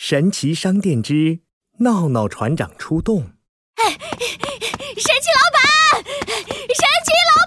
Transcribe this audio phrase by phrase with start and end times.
[0.00, 1.40] 神奇商店之
[1.80, 3.32] 闹闹船长出动！
[3.74, 7.42] 哎，神奇老板，神奇老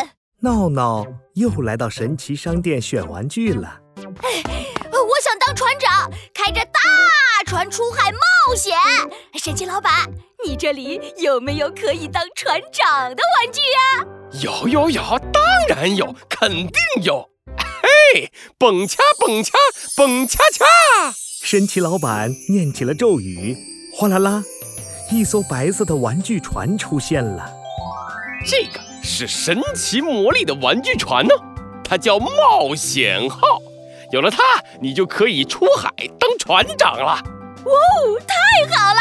[0.00, 0.16] 板！
[0.38, 1.04] 闹闹
[1.34, 3.82] 又来到神奇商店选玩具了。
[4.22, 4.42] 哎，
[4.90, 6.80] 我想当船长，开着大
[7.44, 8.74] 船出海冒险。
[9.34, 10.10] 神奇老板，
[10.46, 14.06] 你这里有没有可以当船长的玩具呀？
[14.40, 16.72] 有有有，当然有，肯定
[17.02, 17.28] 有。
[18.14, 19.52] 嘿，蹦恰蹦恰
[19.94, 20.64] 蹦恰恰！
[21.46, 23.56] 神奇老板念起了咒语，
[23.94, 24.42] 哗啦啦，
[25.12, 27.48] 一艘白色的玩具船出现了。
[28.44, 31.32] 这个是神奇魔力的玩具船呢，
[31.84, 33.38] 它叫冒险号。
[34.10, 34.42] 有了它，
[34.80, 35.88] 你就可以出海
[36.18, 37.12] 当船长了。
[37.14, 39.00] 哇哦，太好了！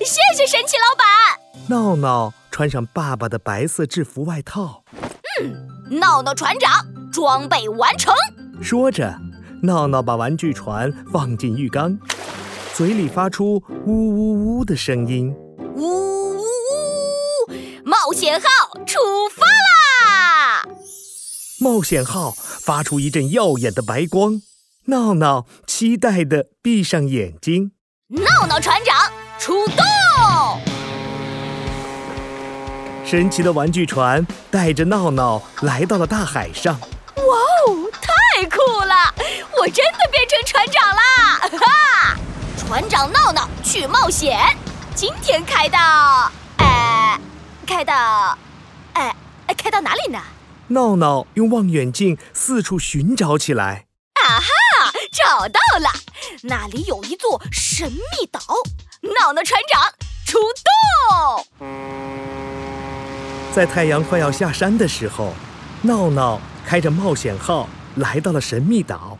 [0.00, 1.66] 谢谢神奇老板。
[1.68, 4.82] 闹闹穿上爸爸的白色制服外套。
[5.40, 6.70] 嗯，闹闹船长
[7.10, 8.14] 装备完成。
[8.60, 9.18] 说着。
[9.66, 11.98] 闹闹把玩具船放进浴缸，
[12.72, 15.34] 嘴里发出呜呜呜的声音。
[15.74, 16.44] 呜呜呜！
[17.84, 18.46] 冒险号
[18.86, 19.00] 出
[19.34, 20.64] 发啦！
[21.60, 24.40] 冒险号发出一阵耀眼的白光，
[24.86, 27.72] 闹闹期待的闭上眼睛。
[28.08, 29.84] 闹闹船长出动！
[33.04, 36.78] 神奇的玩具船带着闹闹来到了大海上。
[39.66, 41.40] 我真的变成船长啦！
[41.58, 42.16] 哈，
[42.56, 44.38] 船长闹闹去冒险，
[44.94, 47.18] 今天开到，哎，
[47.66, 48.38] 开到，
[48.92, 49.12] 哎，
[49.58, 50.22] 开到哪里呢？
[50.68, 53.86] 闹闹用望远镜四处寻找起来。
[54.24, 54.46] 啊哈，
[55.10, 55.90] 找到了，
[56.42, 58.38] 那里有一座神秘岛。
[59.02, 59.82] 闹闹船长
[60.24, 61.44] 出动。
[63.52, 65.34] 在太阳快要下山的时候，
[65.82, 69.18] 闹闹开着冒险号来到了神秘岛。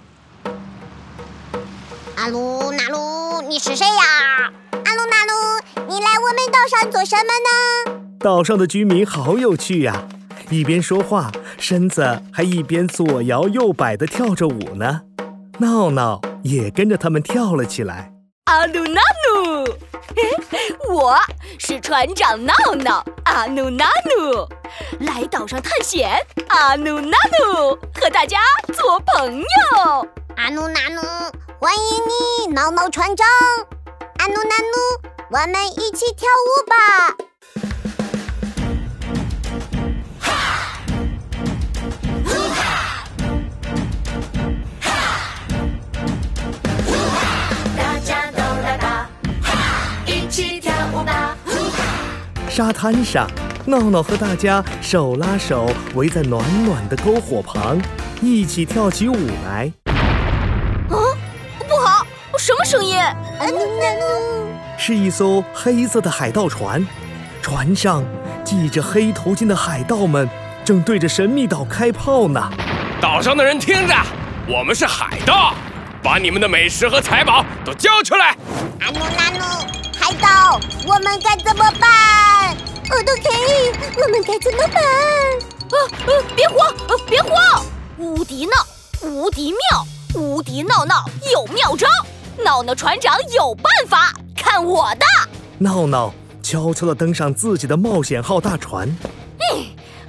[2.17, 4.51] 阿鲁纳鲁，你是谁呀？
[4.73, 8.01] 阿鲁纳鲁，你来我们岛上做什么呢？
[8.19, 10.09] 岛上的居民好有趣呀，
[10.49, 15.03] 一边说话，身子还一边左摇右摆地跳着舞呢。
[15.59, 18.11] 闹闹也跟着他们跳了起来。
[18.47, 19.01] 阿鲁纳
[19.35, 19.77] 鲁，
[20.91, 21.19] 我
[21.59, 23.05] 是船长闹闹。
[23.25, 23.85] 阿努纳
[24.17, 24.49] 鲁，
[25.01, 26.19] 来岛上探险。
[26.49, 28.39] 阿努纳鲁，和大家
[28.73, 30.09] 做朋友。
[30.37, 31.03] 阿努纳努。
[31.59, 31.81] 欢迎
[32.49, 33.27] 你，闹闹船长！
[34.19, 34.77] 阿努纳努，
[35.31, 36.77] 我们一起跳舞吧！
[47.79, 49.09] 大家都来吧，
[50.05, 51.35] 一起跳舞吧！
[52.51, 53.27] 沙滩上，
[53.65, 57.81] 闹闹和大家手拉手，围在暖暖的篝火旁，
[58.21, 59.73] 一起跳起舞来。
[62.39, 62.97] 什么声音？
[64.79, 66.87] 是一艘黑色的海盗船，
[67.41, 68.05] 船上
[68.45, 70.29] 系着黑头巾的海盗们
[70.65, 72.51] 正对着神秘岛开炮呢。
[73.01, 73.95] 岛上的人听着，
[74.47, 75.55] 我们是海盗，
[76.03, 78.37] 把你们的美食和财宝都交出来。
[78.81, 79.45] 阿努阿努，
[79.99, 82.55] 海盗，我们该怎么办？
[82.91, 84.83] 我都可以，我们该怎么办？
[85.67, 85.75] 啊
[86.07, 86.11] 啊！
[86.37, 86.73] 别慌，
[87.09, 87.65] 别慌！
[87.99, 88.53] 无敌闹，
[89.03, 91.89] 无敌妙，无敌闹闹有妙招。
[92.45, 95.05] 闹闹船长有办法，看我的！
[95.59, 98.89] 闹闹悄悄地登上自己的冒险号大船。
[98.89, 99.65] 嗯，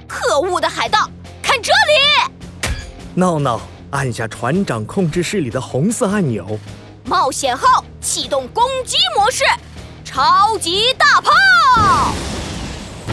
[0.06, 1.08] 可恶的海盗，
[1.42, 2.70] 看这里！
[3.14, 6.58] 闹闹按下船长控制室里的红色按钮，
[7.04, 9.44] 冒险号启动攻击模式，
[10.04, 11.32] 超级大炮！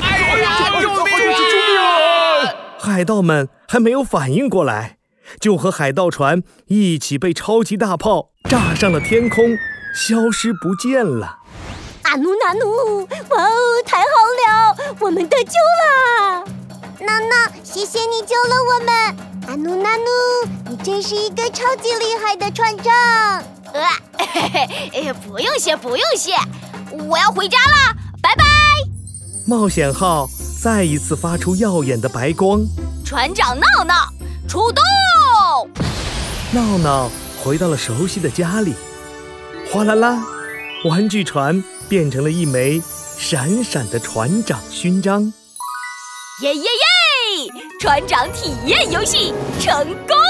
[0.01, 1.05] 哎呀，救命！
[1.05, 2.55] 救命！
[2.77, 4.97] 海盗们还没有反应过来。
[5.39, 9.57] 就和海盗船一起被超级大炮炸上了天空，
[9.95, 11.39] 消失不见了。
[12.03, 13.49] 阿努纳努，哇哦，
[13.85, 16.45] 太好了，我们得救了！
[16.99, 19.17] 闹闹，谢谢你救了我们。
[19.47, 20.05] 阿努纳努，
[20.69, 22.93] 你真是一个超级厉害的船长。
[23.73, 23.83] 呃，
[24.33, 26.33] 嘿嘿哎，不用谢，不用谢，
[27.09, 28.43] 我要回家了，拜拜。
[29.47, 30.28] 冒险号
[30.63, 32.61] 再一次发出耀眼的白光。
[33.03, 33.93] 船长闹闹
[34.55, 35.69] 出动。
[36.53, 37.11] 闹闹
[37.43, 38.73] 回到了熟悉的家里，
[39.69, 40.23] 哗啦啦，
[40.85, 42.81] 玩具船变成了一枚
[43.17, 45.23] 闪闪的船长勋章。
[46.41, 47.52] 耶耶耶！
[47.81, 50.24] 船长体验游戏成功。